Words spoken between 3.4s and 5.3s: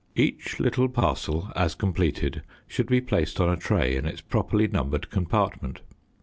a tray in its properly numbered